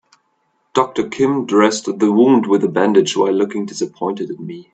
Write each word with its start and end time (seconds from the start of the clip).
Doctor 0.73 1.07
Kim 1.09 1.45
dressed 1.45 1.85
the 1.99 2.11
wound 2.11 2.47
with 2.47 2.63
a 2.63 2.67
bandage 2.67 3.15
while 3.15 3.31
looking 3.33 3.67
disappointed 3.67 4.31
at 4.31 4.39
me. 4.39 4.67